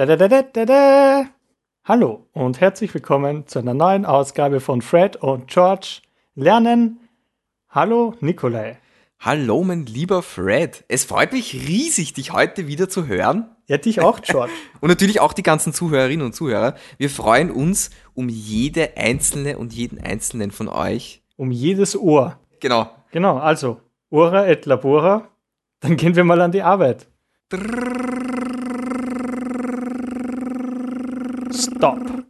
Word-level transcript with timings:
Da, 0.00 0.06
da, 0.06 0.16
da, 0.16 0.40
da, 0.40 0.64
da. 0.64 1.26
Hallo 1.84 2.26
und 2.32 2.58
herzlich 2.58 2.94
willkommen 2.94 3.46
zu 3.46 3.58
einer 3.58 3.74
neuen 3.74 4.06
Ausgabe 4.06 4.60
von 4.60 4.80
Fred 4.80 5.16
und 5.16 5.48
George 5.48 6.00
lernen. 6.34 7.00
Hallo 7.68 8.14
Nikolai. 8.20 8.78
Hallo, 9.18 9.62
mein 9.62 9.84
lieber 9.84 10.22
Fred. 10.22 10.86
Es 10.88 11.04
freut 11.04 11.32
mich 11.34 11.52
riesig, 11.52 12.14
dich 12.14 12.32
heute 12.32 12.66
wieder 12.66 12.88
zu 12.88 13.08
hören. 13.08 13.54
Ja, 13.66 13.76
dich 13.76 14.00
auch, 14.00 14.22
George. 14.22 14.50
und 14.80 14.88
natürlich 14.88 15.20
auch 15.20 15.34
die 15.34 15.42
ganzen 15.42 15.74
Zuhörerinnen 15.74 16.24
und 16.24 16.34
Zuhörer. 16.34 16.76
Wir 16.96 17.10
freuen 17.10 17.50
uns 17.50 17.90
um 18.14 18.30
jede 18.30 18.96
einzelne 18.96 19.58
und 19.58 19.74
jeden 19.74 20.00
einzelnen 20.00 20.50
von 20.50 20.68
euch. 20.68 21.22
Um 21.36 21.50
jedes 21.50 21.94
Ohr. 21.94 22.38
Genau. 22.60 22.88
Genau, 23.10 23.36
also 23.36 23.82
Ora 24.08 24.46
et 24.46 24.64
labora. 24.64 25.28
Dann 25.80 25.98
gehen 25.98 26.16
wir 26.16 26.24
mal 26.24 26.40
an 26.40 26.52
die 26.52 26.62
Arbeit. 26.62 27.06
Stop. 31.60 32.24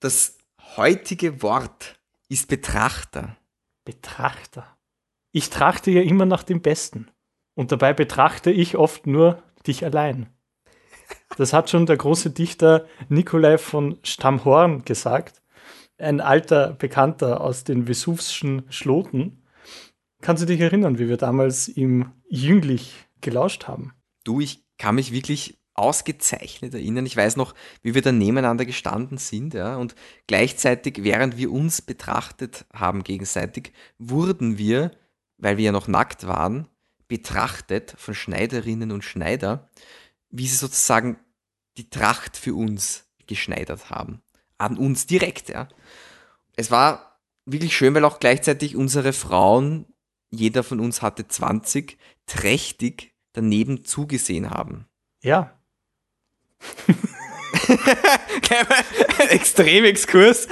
Das 0.00 0.38
heutige 0.76 1.42
Wort 1.42 1.98
ist 2.28 2.48
Betrachter. 2.48 3.36
Betrachter. 3.84 4.76
Ich 5.32 5.50
trachte 5.50 5.90
ja 5.90 6.02
immer 6.02 6.26
nach 6.26 6.44
dem 6.44 6.62
Besten. 6.62 7.10
Und 7.54 7.72
dabei 7.72 7.92
betrachte 7.92 8.50
ich 8.50 8.76
oft 8.76 9.06
nur 9.06 9.42
dich 9.66 9.84
allein. 9.84 10.28
Das 11.36 11.52
hat 11.52 11.70
schon 11.70 11.86
der 11.86 11.96
große 11.96 12.30
Dichter 12.30 12.86
Nikolai 13.08 13.58
von 13.58 13.98
Stammhorn 14.02 14.84
gesagt. 14.84 15.42
Ein 15.98 16.20
alter 16.20 16.72
Bekannter 16.72 17.40
aus 17.40 17.64
den 17.64 17.86
Vesuvschen 17.86 18.62
Schloten. 18.70 19.42
Kannst 20.20 20.42
du 20.42 20.46
dich 20.46 20.60
erinnern, 20.60 20.98
wie 20.98 21.08
wir 21.08 21.16
damals 21.16 21.68
ihm 21.68 22.12
jünglich 22.28 23.06
gelauscht 23.20 23.66
haben? 23.66 23.92
Du, 24.24 24.40
ich 24.40 24.64
kann 24.78 24.94
mich 24.94 25.12
wirklich 25.12 25.58
ausgezeichnet 25.78 26.74
erinnern. 26.74 27.06
Ich 27.06 27.16
weiß 27.16 27.36
noch, 27.36 27.54
wie 27.82 27.94
wir 27.94 28.02
da 28.02 28.12
nebeneinander 28.12 28.64
gestanden 28.64 29.18
sind, 29.18 29.54
ja, 29.54 29.76
und 29.76 29.94
gleichzeitig, 30.26 31.04
während 31.04 31.36
wir 31.36 31.52
uns 31.52 31.82
betrachtet 31.82 32.64
haben 32.72 33.02
gegenseitig, 33.04 33.72
wurden 33.98 34.58
wir, 34.58 34.90
weil 35.38 35.56
wir 35.56 35.66
ja 35.66 35.72
noch 35.72 35.88
nackt 35.88 36.26
waren, 36.26 36.68
betrachtet 37.08 37.94
von 37.98 38.14
Schneiderinnen 38.14 38.90
und 38.90 39.04
Schneider, 39.04 39.70
wie 40.30 40.46
sie 40.46 40.56
sozusagen 40.56 41.18
die 41.76 41.90
Tracht 41.90 42.36
für 42.36 42.54
uns 42.54 43.06
geschneidert 43.26 43.90
haben. 43.90 44.22
An 44.58 44.78
uns 44.78 45.06
direkt, 45.06 45.48
ja. 45.48 45.68
Es 46.56 46.70
war 46.70 47.20
wirklich 47.44 47.76
schön, 47.76 47.94
weil 47.94 48.04
auch 48.04 48.18
gleichzeitig 48.18 48.76
unsere 48.76 49.12
Frauen, 49.12 49.86
jeder 50.30 50.62
von 50.62 50.80
uns 50.80 51.02
hatte 51.02 51.28
20, 51.28 51.98
trächtig 52.26 53.14
daneben 53.32 53.84
zugesehen 53.84 54.50
haben. 54.50 54.86
Ja, 55.22 55.56
Extrem 59.30 59.84
Exkurs, 59.84 60.48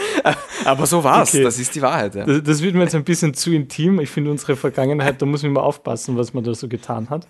aber 0.64 0.86
so 0.86 1.04
war's. 1.04 1.34
Okay. 1.34 1.44
Das 1.44 1.58
ist 1.58 1.74
die 1.74 1.82
Wahrheit. 1.82 2.14
Ja. 2.14 2.24
Das, 2.24 2.42
das, 2.42 2.62
wird 2.62 2.74
mir 2.74 2.82
jetzt 2.82 2.94
ein 2.94 3.04
bisschen 3.04 3.34
zu 3.34 3.52
intim. 3.52 4.00
Ich 4.00 4.10
finde 4.10 4.30
unsere 4.30 4.56
Vergangenheit, 4.56 5.20
da 5.20 5.26
muss 5.26 5.42
man 5.42 5.52
mal 5.52 5.60
aufpassen, 5.60 6.16
was 6.16 6.34
man 6.34 6.44
da 6.44 6.54
so 6.54 6.68
getan 6.68 7.10
hat. 7.10 7.28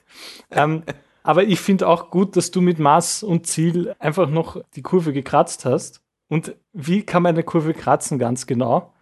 Ähm, 0.51 0.83
aber 1.23 1.45
ich 1.45 1.61
finde 1.61 1.89
auch 1.89 2.11
gut, 2.11 2.37
dass 2.37 2.51
du 2.51 2.61
mit 2.61 2.79
Maß 2.79 3.23
und 3.23 3.47
Ziel 3.47 3.95
einfach 3.99 4.29
noch 4.29 4.63
die 4.77 4.83
Kurve 4.83 5.13
gekratzt 5.13 5.65
hast. 5.65 6.03
Und 6.29 6.55
wie 6.73 7.03
kann 7.03 7.23
man 7.23 7.35
eine 7.35 7.43
Kurve 7.43 7.75
kratzen 7.75 8.19
ganz 8.19 8.47
genau? 8.47 8.93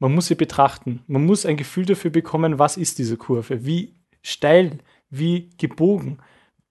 Man 0.00 0.14
muss 0.14 0.26
sie 0.26 0.34
betrachten. 0.34 1.02
Man 1.06 1.24
muss 1.24 1.46
ein 1.46 1.56
Gefühl 1.56 1.86
dafür 1.86 2.10
bekommen, 2.10 2.58
was 2.58 2.76
ist 2.76 2.98
diese 2.98 3.16
Kurve? 3.16 3.64
Wie 3.64 3.94
steil, 4.22 4.78
wie 5.10 5.50
gebogen? 5.56 6.18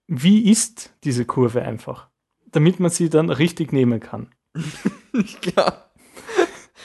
Wie 0.06 0.50
ist 0.50 0.92
diese 1.04 1.24
Kurve 1.24 1.62
einfach? 1.62 2.08
Damit 2.54 2.78
man 2.78 2.90
sie 2.90 3.10
dann 3.10 3.30
richtig 3.30 3.72
nehmen 3.72 3.98
kann. 3.98 4.30
glaube, 5.40 5.82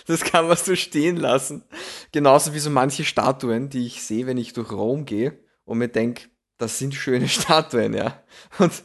das 0.08 0.22
kann 0.24 0.48
man 0.48 0.58
so 0.58 0.76
stehen 0.76 1.18
lassen. 1.18 1.64
Genauso 2.12 2.56
wie 2.56 2.60
so 2.60 2.72
manche 2.72 3.06
Statuen, 3.06 3.70
die 3.70 3.86
ich 3.86 4.02
sehe, 4.02 4.26
wenn 4.26 4.38
ich 4.38 4.54
durch 4.54 4.72
Rom 4.72 5.06
gehe 5.06 5.40
und 5.66 5.78
mir 5.78 5.90
denke, 5.90 6.30
das 6.58 6.80
sind 6.80 6.96
schöne 6.96 7.28
Statuen, 7.30 7.94
ja. 7.94 8.24
Und 8.58 8.84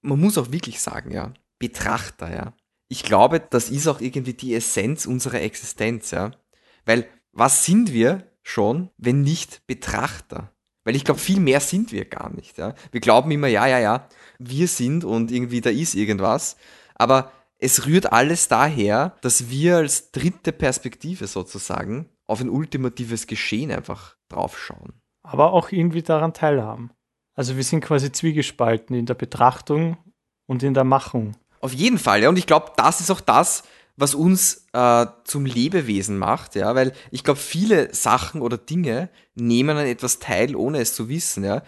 man 0.00 0.18
muss 0.18 0.38
auch 0.38 0.50
wirklich 0.50 0.80
sagen, 0.80 1.10
ja, 1.10 1.34
Betrachter, 1.58 2.34
ja. 2.34 2.56
Ich 2.88 3.02
glaube, 3.02 3.40
das 3.40 3.68
ist 3.68 3.86
auch 3.86 4.00
irgendwie 4.00 4.34
die 4.34 4.54
Essenz 4.54 5.04
unserer 5.04 5.42
Existenz, 5.42 6.10
ja. 6.10 6.30
Weil 6.86 7.06
was 7.32 7.66
sind 7.66 7.92
wir 7.92 8.30
schon, 8.42 8.90
wenn 8.96 9.20
nicht 9.20 9.66
Betrachter? 9.66 10.53
Weil 10.84 10.96
ich 10.96 11.04
glaube, 11.04 11.20
viel 11.20 11.40
mehr 11.40 11.60
sind 11.60 11.92
wir 11.92 12.04
gar 12.04 12.30
nicht. 12.34 12.58
Ja? 12.58 12.74
Wir 12.92 13.00
glauben 13.00 13.30
immer, 13.30 13.48
ja, 13.48 13.66
ja, 13.66 13.78
ja, 13.78 14.08
wir 14.38 14.68
sind 14.68 15.04
und 15.04 15.30
irgendwie 15.30 15.60
da 15.60 15.70
ist 15.70 15.94
irgendwas. 15.94 16.56
Aber 16.94 17.32
es 17.58 17.86
rührt 17.86 18.12
alles 18.12 18.48
daher, 18.48 19.16
dass 19.22 19.48
wir 19.48 19.78
als 19.78 20.10
dritte 20.12 20.52
Perspektive 20.52 21.26
sozusagen 21.26 22.10
auf 22.26 22.40
ein 22.40 22.50
ultimatives 22.50 23.26
Geschehen 23.26 23.70
einfach 23.70 24.16
draufschauen. 24.28 24.92
Aber 25.22 25.52
auch 25.52 25.72
irgendwie 25.72 26.02
daran 26.02 26.34
teilhaben. 26.34 26.90
Also 27.34 27.56
wir 27.56 27.64
sind 27.64 27.80
quasi 27.80 28.12
zwiegespalten 28.12 28.94
in 28.94 29.06
der 29.06 29.14
Betrachtung 29.14 29.96
und 30.46 30.62
in 30.62 30.74
der 30.74 30.84
Machung. 30.84 31.36
Auf 31.60 31.72
jeden 31.72 31.98
Fall, 31.98 32.22
ja. 32.22 32.28
Und 32.28 32.38
ich 32.38 32.46
glaube, 32.46 32.72
das 32.76 33.00
ist 33.00 33.10
auch 33.10 33.22
das, 33.22 33.64
was 33.96 34.14
uns 34.14 34.66
äh, 34.72 35.06
zum 35.24 35.46
Lebewesen 35.46 36.18
macht, 36.18 36.56
ja, 36.56 36.74
weil 36.74 36.92
ich 37.10 37.22
glaube, 37.22 37.38
viele 37.38 37.94
Sachen 37.94 38.40
oder 38.42 38.58
Dinge 38.58 39.08
nehmen 39.34 39.76
an 39.76 39.86
etwas 39.86 40.18
teil, 40.18 40.56
ohne 40.56 40.80
es 40.80 40.94
zu 40.94 41.08
wissen, 41.08 41.44
ja. 41.44 41.62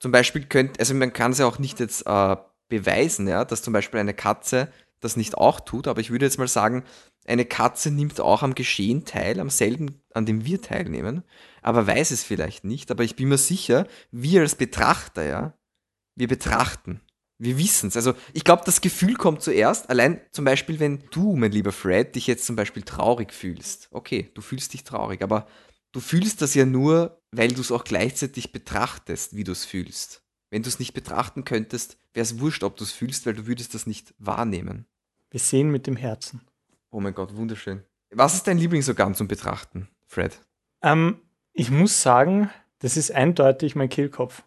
Zum 0.00 0.12
Beispiel 0.12 0.44
könnte, 0.44 0.80
also 0.80 0.94
man 0.94 1.12
kann 1.12 1.32
es 1.32 1.38
ja 1.38 1.46
auch 1.46 1.58
nicht 1.58 1.80
jetzt 1.80 2.06
äh, 2.06 2.36
beweisen, 2.68 3.28
ja, 3.28 3.44
dass 3.44 3.62
zum 3.62 3.72
Beispiel 3.72 4.00
eine 4.00 4.14
Katze 4.14 4.72
das 5.00 5.16
nicht 5.16 5.36
auch 5.36 5.60
tut, 5.60 5.86
aber 5.86 6.00
ich 6.00 6.10
würde 6.10 6.24
jetzt 6.24 6.38
mal 6.38 6.48
sagen, 6.48 6.84
eine 7.26 7.44
Katze 7.44 7.90
nimmt 7.90 8.20
auch 8.20 8.42
am 8.42 8.54
Geschehen 8.54 9.04
teil, 9.04 9.38
am 9.38 9.50
selben, 9.50 10.02
an 10.12 10.26
dem 10.26 10.44
wir 10.44 10.60
teilnehmen, 10.60 11.22
aber 11.62 11.86
weiß 11.86 12.10
es 12.10 12.24
vielleicht 12.24 12.64
nicht, 12.64 12.90
aber 12.90 13.04
ich 13.04 13.14
bin 13.14 13.28
mir 13.28 13.38
sicher, 13.38 13.86
wir 14.10 14.40
als 14.40 14.56
Betrachter, 14.56 15.24
ja, 15.24 15.54
wir 16.16 16.26
betrachten 16.26 17.00
wir 17.38 17.56
wissen 17.56 17.88
es. 17.88 17.96
Also 17.96 18.14
ich 18.32 18.44
glaube, 18.44 18.62
das 18.66 18.80
Gefühl 18.80 19.14
kommt 19.14 19.42
zuerst. 19.42 19.88
Allein 19.90 20.20
zum 20.32 20.44
Beispiel, 20.44 20.80
wenn 20.80 21.04
du, 21.10 21.36
mein 21.36 21.52
lieber 21.52 21.72
Fred, 21.72 22.14
dich 22.16 22.26
jetzt 22.26 22.44
zum 22.44 22.56
Beispiel 22.56 22.82
traurig 22.82 23.32
fühlst. 23.32 23.88
Okay, 23.92 24.30
du 24.34 24.42
fühlst 24.42 24.72
dich 24.72 24.84
traurig, 24.84 25.22
aber 25.22 25.46
du 25.92 26.00
fühlst 26.00 26.42
das 26.42 26.54
ja 26.54 26.66
nur, 26.66 27.22
weil 27.30 27.48
du 27.48 27.60
es 27.60 27.70
auch 27.70 27.84
gleichzeitig 27.84 28.52
betrachtest, 28.52 29.36
wie 29.36 29.44
du 29.44 29.52
es 29.52 29.64
fühlst. 29.64 30.22
Wenn 30.50 30.62
du 30.62 30.68
es 30.68 30.78
nicht 30.78 30.94
betrachten 30.94 31.44
könntest, 31.44 31.98
wäre 32.12 32.24
es 32.24 32.40
wurscht, 32.40 32.64
ob 32.64 32.76
du 32.76 32.84
es 32.84 32.92
fühlst, 32.92 33.26
weil 33.26 33.34
du 33.34 33.46
würdest 33.46 33.74
das 33.74 33.86
nicht 33.86 34.14
wahrnehmen. 34.18 34.86
Wir 35.30 35.40
sehen 35.40 35.70
mit 35.70 35.86
dem 35.86 35.96
Herzen. 35.96 36.40
Oh 36.90 37.00
mein 37.00 37.14
Gott, 37.14 37.36
wunderschön. 37.36 37.84
Was 38.10 38.34
ist 38.34 38.46
dein 38.46 38.58
Lieblingsorgan 38.58 39.14
zum 39.14 39.28
Betrachten, 39.28 39.88
Fred? 40.06 40.40
Ähm, 40.82 41.20
ich 41.52 41.70
muss 41.70 42.00
sagen, 42.00 42.50
das 42.78 42.96
ist 42.96 43.10
eindeutig 43.10 43.76
mein 43.76 43.90
Kehlkopf. 43.90 44.42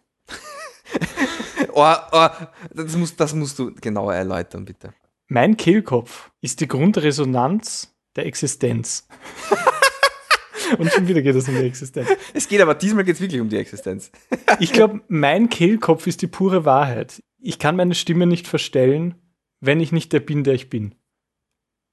Oh, 1.74 1.94
oh, 2.12 2.28
das, 2.74 2.96
musst, 2.96 3.18
das 3.20 3.34
musst 3.34 3.58
du 3.58 3.74
genauer 3.74 4.14
erläutern, 4.14 4.64
bitte. 4.64 4.92
Mein 5.28 5.56
Kehlkopf 5.56 6.30
ist 6.40 6.60
die 6.60 6.68
Grundresonanz 6.68 7.94
der 8.16 8.26
Existenz. 8.26 9.06
Und 10.78 10.90
schon 10.90 11.08
wieder 11.08 11.22
geht 11.22 11.34
es 11.34 11.48
um 11.48 11.54
die 11.54 11.66
Existenz. 11.66 12.08
Es 12.32 12.48
geht 12.48 12.60
aber 12.60 12.74
diesmal 12.74 13.04
geht 13.04 13.16
es 13.16 13.20
wirklich 13.20 13.40
um 13.40 13.48
die 13.48 13.56
Existenz. 13.56 14.10
ich 14.58 14.72
glaube, 14.72 15.00
mein 15.08 15.48
Kehlkopf 15.48 16.06
ist 16.06 16.22
die 16.22 16.26
pure 16.26 16.64
Wahrheit. 16.64 17.22
Ich 17.38 17.58
kann 17.58 17.76
meine 17.76 17.94
Stimme 17.94 18.26
nicht 18.26 18.46
verstellen, 18.46 19.14
wenn 19.60 19.80
ich 19.80 19.92
nicht 19.92 20.12
der 20.12 20.20
bin, 20.20 20.44
der 20.44 20.54
ich 20.54 20.70
bin. 20.70 20.94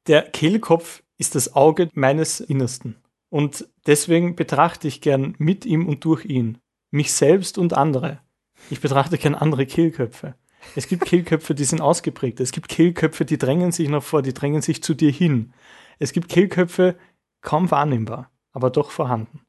Der 0.08 0.24
Kehlkopf 0.24 1.04
ist 1.18 1.36
das 1.36 1.56
Auge 1.56 1.90
meines 1.94 2.40
Innersten. 2.40 2.96
Und 3.30 3.68
deswegen 3.86 4.36
betrachte 4.36 4.88
ich 4.88 5.02
gern 5.02 5.36
mit 5.38 5.66
ihm 5.66 5.88
und 5.88 6.06
durch 6.06 6.26
ihn 6.26 6.58
mich 6.92 7.14
selbst 7.14 7.58
und 7.58 7.74
andere. 7.74 8.22
Ich 8.70 8.82
betrachte 8.82 9.18
keine 9.18 9.42
andere 9.42 9.66
Kehlköpfe. 9.66 10.36
Es 10.76 10.88
gibt 10.88 11.06
Kehlköpfe, 11.06 11.56
die 11.56 11.64
sind 11.64 11.82
ausgeprägt. 11.82 12.40
Es 12.40 12.52
gibt 12.52 12.68
Kehlköpfe, 12.68 13.26
die 13.26 13.38
drängen 13.38 13.72
sich 13.72 13.90
noch 13.90 14.04
vor, 14.04 14.22
die 14.22 14.34
drängen 14.34 14.62
sich 14.62 14.84
zu 14.84 14.94
dir 14.94 15.12
hin. 15.12 15.54
Es 16.00 16.14
gibt 16.14 16.30
Kehlköpfe, 16.30 16.98
kaum 17.42 17.72
wahrnehmbar, 17.72 18.32
aber 18.52 18.70
doch 18.70 18.92
vorhanden. 18.92 19.42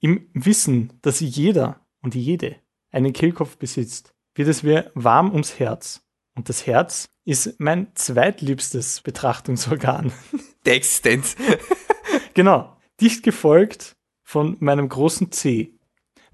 Im 0.00 0.28
Wissen, 0.34 0.92
dass 1.02 1.20
jeder 1.20 1.80
und 2.02 2.14
jede 2.14 2.56
einen 2.90 3.12
Kehlkopf 3.12 3.56
besitzt, 3.56 4.14
wird 4.34 4.48
es 4.48 4.62
mir 4.62 4.90
warm 4.94 5.30
ums 5.30 5.58
Herz. 5.58 6.02
Und 6.34 6.48
das 6.48 6.66
Herz 6.66 7.10
ist 7.24 7.60
mein 7.60 7.88
zweitliebstes 7.94 9.02
Betrachtungsorgan. 9.02 10.12
Der 10.64 10.74
Existenz. 10.74 11.36
genau. 12.34 12.76
Dicht 13.00 13.22
gefolgt 13.22 13.96
von 14.22 14.56
meinem 14.60 14.88
großen 14.88 15.32
C. 15.32 15.74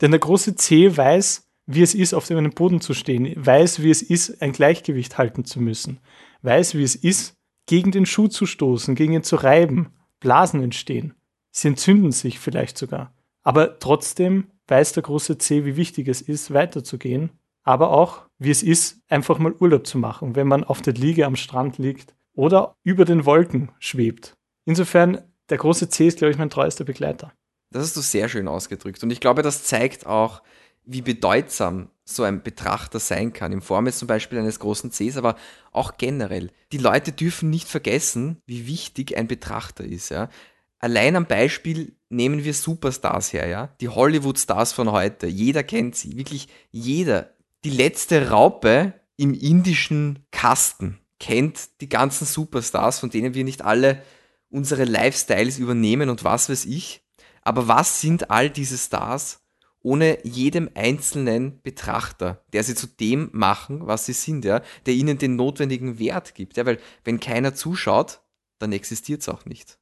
Denn 0.00 0.10
der 0.10 0.20
große 0.20 0.56
C 0.56 0.96
weiß, 0.96 1.45
wie 1.66 1.82
es 1.82 1.94
ist, 1.94 2.14
auf 2.14 2.26
dem 2.26 2.50
Boden 2.50 2.80
zu 2.80 2.94
stehen, 2.94 3.32
weiß, 3.36 3.82
wie 3.82 3.90
es 3.90 4.02
ist, 4.02 4.40
ein 4.40 4.52
Gleichgewicht 4.52 5.18
halten 5.18 5.44
zu 5.44 5.60
müssen, 5.60 6.00
weiß, 6.42 6.74
wie 6.76 6.84
es 6.84 6.94
ist, 6.94 7.34
gegen 7.66 7.90
den 7.90 8.06
Schuh 8.06 8.28
zu 8.28 8.46
stoßen, 8.46 8.94
gegen 8.94 9.12
ihn 9.12 9.24
zu 9.24 9.36
reiben, 9.36 9.92
Blasen 10.20 10.62
entstehen. 10.62 11.14
Sie 11.50 11.68
entzünden 11.68 12.12
sich 12.12 12.38
vielleicht 12.38 12.78
sogar. 12.78 13.12
Aber 13.42 13.78
trotzdem 13.78 14.52
weiß 14.68 14.92
der 14.92 15.02
große 15.02 15.38
C, 15.38 15.64
wie 15.64 15.76
wichtig 15.76 16.08
es 16.08 16.22
ist, 16.22 16.52
weiterzugehen, 16.52 17.30
aber 17.62 17.90
auch, 17.90 18.22
wie 18.38 18.50
es 18.50 18.62
ist, 18.62 19.00
einfach 19.08 19.38
mal 19.38 19.54
Urlaub 19.58 19.86
zu 19.86 19.98
machen, 19.98 20.36
wenn 20.36 20.46
man 20.46 20.64
auf 20.64 20.82
der 20.82 20.94
Liege 20.94 21.26
am 21.26 21.36
Strand 21.36 21.78
liegt 21.78 22.14
oder 22.34 22.76
über 22.84 23.04
den 23.04 23.24
Wolken 23.24 23.72
schwebt. 23.80 24.36
Insofern, 24.64 25.22
der 25.50 25.58
große 25.58 25.88
C 25.88 26.06
ist, 26.06 26.18
glaube 26.18 26.30
ich, 26.30 26.38
mein 26.38 26.50
treuester 26.50 26.84
Begleiter. 26.84 27.32
Das 27.70 27.82
hast 27.82 27.96
du 27.96 28.00
sehr 28.00 28.28
schön 28.28 28.46
ausgedrückt. 28.48 29.02
Und 29.02 29.10
ich 29.10 29.20
glaube, 29.20 29.42
das 29.42 29.64
zeigt 29.64 30.06
auch, 30.06 30.42
wie 30.86 31.02
bedeutsam 31.02 31.90
so 32.04 32.22
ein 32.22 32.42
Betrachter 32.42 33.00
sein 33.00 33.32
kann, 33.32 33.52
in 33.52 33.60
Form 33.60 33.86
jetzt 33.86 33.98
zum 33.98 34.08
Beispiel 34.08 34.38
eines 34.38 34.60
großen 34.60 34.92
Cs, 34.92 35.16
aber 35.16 35.36
auch 35.72 35.98
generell. 35.98 36.50
Die 36.72 36.78
Leute 36.78 37.12
dürfen 37.12 37.50
nicht 37.50 37.68
vergessen, 37.68 38.40
wie 38.46 38.66
wichtig 38.66 39.16
ein 39.16 39.26
Betrachter 39.26 39.84
ist. 39.84 40.10
Ja? 40.10 40.30
Allein 40.78 41.16
am 41.16 41.26
Beispiel 41.26 41.96
nehmen 42.08 42.44
wir 42.44 42.54
Superstars 42.54 43.32
her, 43.32 43.48
ja, 43.48 43.74
die 43.80 43.88
Hollywood-Stars 43.88 44.72
von 44.72 44.92
heute. 44.92 45.26
Jeder 45.26 45.64
kennt 45.64 45.96
sie, 45.96 46.16
wirklich 46.16 46.48
jeder. 46.70 47.34
Die 47.64 47.70
letzte 47.70 48.30
Raupe 48.30 48.94
im 49.16 49.34
indischen 49.34 50.20
Kasten 50.30 51.00
kennt 51.18 51.80
die 51.80 51.88
ganzen 51.88 52.26
Superstars, 52.26 53.00
von 53.00 53.10
denen 53.10 53.34
wir 53.34 53.42
nicht 53.42 53.62
alle 53.62 54.02
unsere 54.48 54.84
Lifestyles 54.84 55.58
übernehmen 55.58 56.08
und 56.08 56.22
was 56.22 56.48
weiß 56.48 56.66
ich. 56.66 57.02
Aber 57.42 57.66
was 57.66 58.00
sind 58.00 58.30
all 58.30 58.50
diese 58.50 58.78
Stars 58.78 59.40
ohne 59.86 60.18
jedem 60.24 60.68
einzelnen 60.74 61.62
Betrachter, 61.62 62.42
der 62.52 62.64
sie 62.64 62.74
zu 62.74 62.88
dem 62.88 63.30
machen, 63.32 63.86
was 63.86 64.04
sie 64.04 64.14
sind, 64.14 64.44
ja, 64.44 64.60
der 64.84 64.94
ihnen 64.94 65.16
den 65.16 65.36
notwendigen 65.36 66.00
Wert 66.00 66.34
gibt, 66.34 66.56
ja, 66.56 66.66
weil 66.66 66.78
wenn 67.04 67.20
keiner 67.20 67.54
zuschaut, 67.54 68.20
dann 68.58 68.72
existiert 68.72 69.20
es 69.20 69.28
auch 69.28 69.44
nicht. 69.44 69.78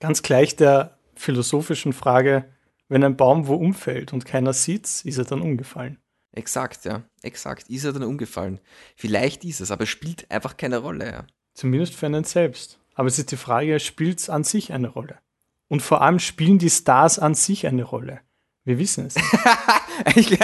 Ganz 0.00 0.20
gleich 0.20 0.54
der 0.54 0.98
philosophischen 1.14 1.94
Frage, 1.94 2.44
wenn 2.88 3.02
ein 3.04 3.16
Baum 3.16 3.46
wo 3.46 3.54
umfällt 3.54 4.12
und 4.12 4.26
keiner 4.26 4.52
sieht, 4.52 4.84
ist 4.84 5.16
er 5.16 5.24
dann 5.24 5.40
umgefallen. 5.40 5.96
Exakt, 6.32 6.84
ja, 6.84 7.02
exakt. 7.22 7.70
Ist 7.70 7.84
er 7.84 7.94
dann 7.94 8.02
umgefallen? 8.02 8.60
Vielleicht 8.96 9.46
ist 9.46 9.62
es, 9.62 9.70
aber 9.70 9.84
es 9.84 9.88
spielt 9.88 10.30
einfach 10.30 10.58
keine 10.58 10.76
Rolle. 10.76 11.10
Ja. 11.10 11.26
Zumindest 11.54 11.94
für 11.94 12.04
einen 12.04 12.24
selbst. 12.24 12.80
Aber 12.94 13.08
es 13.08 13.18
ist 13.18 13.30
die 13.32 13.36
Frage, 13.38 13.80
spielt 13.80 14.20
es 14.20 14.28
an 14.28 14.44
sich 14.44 14.74
eine 14.74 14.88
Rolle? 14.88 15.20
Und 15.68 15.80
vor 15.80 16.02
allem 16.02 16.18
spielen 16.18 16.58
die 16.58 16.68
Stars 16.68 17.18
an 17.18 17.34
sich 17.34 17.66
eine 17.66 17.84
Rolle. 17.84 18.20
Wir 18.64 18.78
wissen 18.78 19.06
es. 19.06 19.16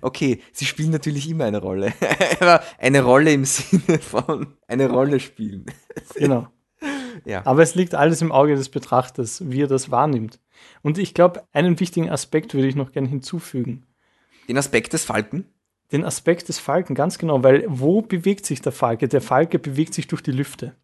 okay, 0.00 0.40
sie 0.52 0.64
spielen 0.64 0.90
natürlich 0.90 1.28
immer 1.28 1.44
eine 1.44 1.58
Rolle. 1.58 1.92
Aber 2.40 2.62
eine 2.78 3.02
Rolle 3.02 3.32
im 3.32 3.44
Sinne 3.44 3.98
von 3.98 4.54
eine 4.66 4.88
Rolle 4.88 5.20
spielen. 5.20 5.66
genau. 6.14 6.48
Ja. 7.24 7.44
Aber 7.44 7.62
es 7.62 7.74
liegt 7.74 7.94
alles 7.94 8.22
im 8.22 8.32
Auge 8.32 8.54
des 8.54 8.68
Betrachters, 8.70 9.50
wie 9.50 9.62
er 9.62 9.66
das 9.66 9.90
wahrnimmt. 9.90 10.40
Und 10.82 10.96
ich 10.98 11.12
glaube, 11.12 11.44
einen 11.52 11.78
wichtigen 11.80 12.08
Aspekt 12.08 12.54
würde 12.54 12.68
ich 12.68 12.76
noch 12.76 12.92
gerne 12.92 13.08
hinzufügen. 13.08 13.84
Den 14.48 14.56
Aspekt 14.56 14.92
des 14.92 15.04
Falken? 15.04 15.44
Den 15.92 16.04
Aspekt 16.04 16.48
des 16.48 16.58
Falken, 16.58 16.94
ganz 16.94 17.18
genau, 17.18 17.42
weil 17.42 17.64
wo 17.66 18.02
bewegt 18.02 18.46
sich 18.46 18.62
der 18.62 18.72
Falke? 18.72 19.08
Der 19.08 19.20
Falke 19.20 19.58
bewegt 19.58 19.94
sich 19.94 20.06
durch 20.06 20.22
die 20.22 20.32
Lüfte. 20.32 20.76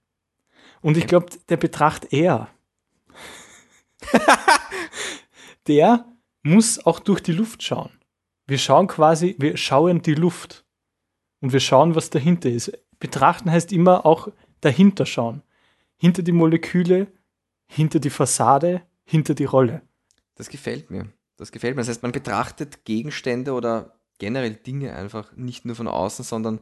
Und 0.80 0.96
ich 0.96 1.06
glaube, 1.06 1.26
der 1.48 1.56
Betracht 1.56 2.12
er. 2.12 2.48
der 5.66 6.06
muss 6.42 6.84
auch 6.84 7.00
durch 7.00 7.20
die 7.20 7.32
Luft 7.32 7.62
schauen. 7.62 7.90
Wir 8.46 8.58
schauen 8.58 8.86
quasi, 8.86 9.36
wir 9.38 9.56
schauen 9.56 10.02
die 10.02 10.14
Luft 10.14 10.64
und 11.40 11.52
wir 11.52 11.60
schauen, 11.60 11.94
was 11.94 12.10
dahinter 12.10 12.50
ist. 12.50 12.72
Betrachten 12.98 13.50
heißt 13.50 13.72
immer 13.72 14.04
auch 14.04 14.28
dahinter 14.60 15.06
schauen. 15.06 15.42
Hinter 15.96 16.22
die 16.22 16.32
Moleküle, 16.32 17.06
hinter 17.66 18.00
die 18.00 18.10
Fassade, 18.10 18.82
hinter 19.04 19.34
die 19.34 19.44
Rolle. 19.44 19.82
Das 20.34 20.48
gefällt 20.48 20.90
mir. 20.90 21.12
Das 21.36 21.52
gefällt 21.52 21.76
mir. 21.76 21.82
Das 21.82 21.88
heißt, 21.88 22.02
man 22.02 22.12
betrachtet 22.12 22.84
Gegenstände 22.84 23.52
oder 23.52 23.98
generell 24.18 24.54
Dinge 24.54 24.94
einfach 24.94 25.34
nicht 25.36 25.64
nur 25.64 25.76
von 25.76 25.88
außen, 25.88 26.24
sondern 26.24 26.60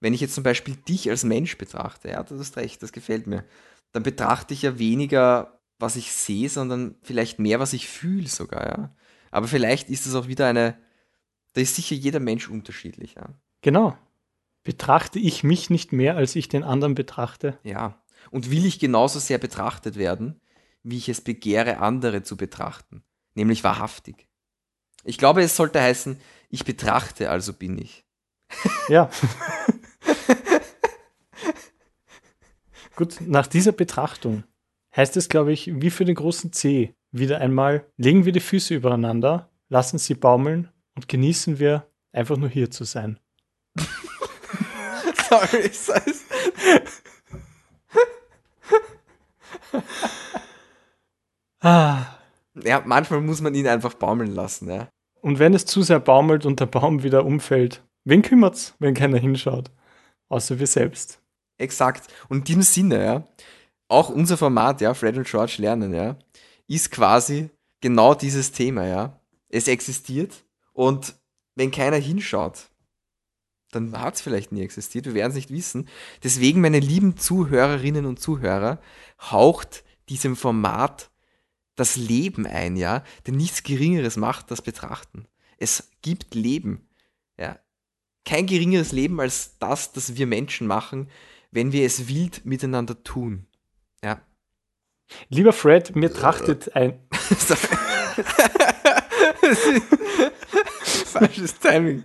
wenn 0.00 0.14
ich 0.14 0.20
jetzt 0.20 0.34
zum 0.34 0.44
Beispiel 0.44 0.76
dich 0.76 1.08
als 1.08 1.24
Mensch 1.24 1.56
betrachte, 1.58 2.10
ja, 2.10 2.22
du 2.22 2.38
hast 2.38 2.56
recht, 2.56 2.82
das 2.82 2.92
gefällt 2.92 3.26
mir, 3.26 3.44
dann 3.92 4.02
betrachte 4.02 4.54
ich 4.54 4.62
ja 4.62 4.78
weniger 4.78 5.60
was 5.82 5.96
ich 5.96 6.12
sehe, 6.12 6.48
sondern 6.48 6.94
vielleicht 7.02 7.38
mehr, 7.38 7.60
was 7.60 7.74
ich 7.74 7.88
fühle 7.88 8.28
sogar, 8.28 8.66
ja. 8.66 8.96
Aber 9.30 9.48
vielleicht 9.48 9.90
ist 9.90 10.06
es 10.06 10.14
auch 10.14 10.28
wieder 10.28 10.46
eine, 10.46 10.78
da 11.52 11.60
ist 11.60 11.76
sicher 11.76 11.94
jeder 11.94 12.20
Mensch 12.20 12.48
unterschiedlich, 12.48 13.14
ja. 13.16 13.28
Genau. 13.60 13.96
Betrachte 14.64 15.18
ich 15.18 15.44
mich 15.44 15.68
nicht 15.68 15.92
mehr, 15.92 16.16
als 16.16 16.36
ich 16.36 16.48
den 16.48 16.62
anderen 16.62 16.94
betrachte? 16.94 17.58
Ja. 17.64 18.02
Und 18.30 18.50
will 18.50 18.64
ich 18.64 18.78
genauso 18.78 19.18
sehr 19.18 19.38
betrachtet 19.38 19.96
werden, 19.96 20.40
wie 20.82 20.96
ich 20.96 21.08
es 21.08 21.20
begehre, 21.20 21.78
andere 21.78 22.22
zu 22.22 22.36
betrachten, 22.36 23.02
nämlich 23.34 23.64
wahrhaftig. 23.64 24.28
Ich 25.04 25.18
glaube, 25.18 25.42
es 25.42 25.56
sollte 25.56 25.82
heißen, 25.82 26.20
ich 26.48 26.64
betrachte, 26.64 27.30
also 27.30 27.52
bin 27.52 27.76
ich. 27.78 28.04
Ja. 28.88 29.10
Gut, 32.94 33.20
nach 33.22 33.46
dieser 33.46 33.72
Betrachtung 33.72 34.44
heißt 34.96 35.16
es, 35.16 35.28
glaube 35.28 35.52
ich, 35.52 35.70
wie 35.80 35.90
für 35.90 36.04
den 36.04 36.14
großen 36.14 36.52
C. 36.52 36.94
Wieder 37.10 37.40
einmal 37.40 37.86
legen 37.96 38.24
wir 38.24 38.32
die 38.32 38.40
Füße 38.40 38.74
übereinander, 38.74 39.50
lassen 39.68 39.98
sie 39.98 40.14
baumeln 40.14 40.70
und 40.94 41.08
genießen 41.08 41.58
wir 41.58 41.86
einfach 42.12 42.36
nur 42.36 42.48
hier 42.48 42.70
zu 42.70 42.84
sein. 42.84 43.18
Sorry, 45.28 45.68
Size. 45.68 46.22
ah. 51.60 52.06
Ja, 52.62 52.82
manchmal 52.84 53.22
muss 53.22 53.40
man 53.40 53.54
ihn 53.54 53.66
einfach 53.66 53.94
baumeln 53.94 54.34
lassen, 54.34 54.68
ja. 54.68 54.88
Und 55.22 55.38
wenn 55.38 55.54
es 55.54 55.64
zu 55.64 55.82
sehr 55.82 56.00
baumelt 56.00 56.44
und 56.44 56.60
der 56.60 56.66
Baum 56.66 57.02
wieder 57.02 57.24
umfällt, 57.24 57.82
wen 58.04 58.22
kümmert's, 58.22 58.74
wenn 58.78 58.94
keiner 58.94 59.18
hinschaut? 59.18 59.70
Außer 60.28 60.58
wir 60.58 60.66
selbst. 60.66 61.20
Exakt. 61.58 62.12
Und 62.28 62.38
in 62.38 62.44
diesem 62.44 62.62
Sinne, 62.62 63.04
ja, 63.04 63.24
auch 63.92 64.08
unser 64.08 64.36
Format, 64.36 64.80
ja, 64.80 64.94
Fred 64.94 65.16
und 65.16 65.26
George 65.26 65.56
lernen, 65.58 65.94
ja, 65.94 66.16
ist 66.66 66.90
quasi 66.90 67.50
genau 67.80 68.14
dieses 68.14 68.52
Thema, 68.52 68.86
ja. 68.86 69.20
Es 69.48 69.68
existiert 69.68 70.44
und 70.72 71.14
wenn 71.54 71.70
keiner 71.70 71.98
hinschaut, 71.98 72.70
dann 73.70 73.98
hat 73.98 74.16
es 74.16 74.20
vielleicht 74.20 74.52
nie 74.52 74.62
existiert, 74.62 75.06
wir 75.06 75.14
werden 75.14 75.30
es 75.30 75.36
nicht 75.36 75.50
wissen. 75.50 75.88
Deswegen, 76.22 76.60
meine 76.60 76.80
lieben 76.80 77.16
Zuhörerinnen 77.16 78.06
und 78.06 78.20
Zuhörer, 78.20 78.80
haucht 79.20 79.84
diesem 80.08 80.36
Format 80.36 81.10
das 81.74 81.96
Leben 81.96 82.46
ein, 82.46 82.76
ja, 82.76 83.02
denn 83.26 83.36
nichts 83.36 83.62
Geringeres 83.62 84.16
macht 84.16 84.50
das 84.50 84.62
Betrachten. 84.62 85.26
Es 85.56 85.90
gibt 86.02 86.34
Leben, 86.34 86.88
ja. 87.38 87.58
Kein 88.24 88.46
geringeres 88.46 88.92
Leben 88.92 89.20
als 89.20 89.58
das, 89.58 89.92
das 89.92 90.16
wir 90.16 90.26
Menschen 90.26 90.66
machen, 90.66 91.10
wenn 91.50 91.72
wir 91.72 91.84
es 91.84 92.08
wild 92.08 92.44
miteinander 92.44 93.02
tun. 93.02 93.46
Lieber 95.28 95.52
Fred, 95.52 95.94
mir 95.96 96.12
trachtet 96.12 96.74
ein. 96.76 96.98
Falsches 101.06 101.58
Timing. 101.58 102.04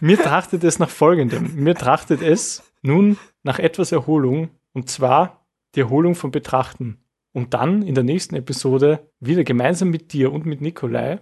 Mir 0.00 0.18
trachtet 0.18 0.64
es 0.64 0.78
nach 0.78 0.90
folgendem. 0.90 1.54
Mir 1.56 1.74
trachtet 1.74 2.22
es 2.22 2.62
nun 2.82 3.18
nach 3.42 3.58
etwas 3.58 3.92
Erholung 3.92 4.50
und 4.72 4.88
zwar 4.88 5.46
die 5.74 5.80
Erholung 5.80 6.14
vom 6.14 6.30
Betrachten. 6.30 7.04
Und 7.32 7.54
dann 7.54 7.82
in 7.82 7.94
der 7.94 8.04
nächsten 8.04 8.34
Episode 8.34 9.10
wieder 9.20 9.44
gemeinsam 9.44 9.90
mit 9.90 10.12
dir 10.12 10.32
und 10.32 10.46
mit 10.46 10.60
Nikolai 10.60 11.20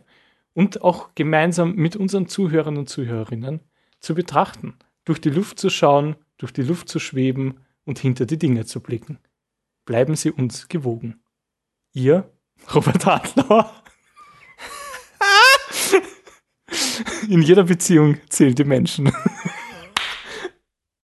und 0.54 0.82
auch 0.82 1.14
gemeinsam 1.14 1.74
mit 1.74 1.96
unseren 1.96 2.28
Zuhörern 2.28 2.78
und 2.78 2.88
Zuhörerinnen 2.88 3.60
zu 4.00 4.14
betrachten, 4.14 4.74
durch 5.04 5.20
die 5.20 5.30
Luft 5.30 5.58
zu 5.58 5.70
schauen, 5.70 6.16
durch 6.38 6.52
die 6.52 6.62
Luft 6.62 6.88
zu 6.88 6.98
schweben 6.98 7.60
und 7.84 7.98
hinter 7.98 8.26
die 8.26 8.38
Dinge 8.38 8.64
zu 8.64 8.80
blicken. 8.80 9.18
Bleiben 9.88 10.16
Sie 10.16 10.30
uns 10.30 10.68
gewogen. 10.68 11.22
Ihr, 11.94 12.30
Robert 12.74 13.06
Adler. 13.06 13.72
In 17.30 17.40
jeder 17.40 17.64
Beziehung 17.64 18.18
zählen 18.28 18.54
die 18.54 18.64
Menschen. 18.64 19.10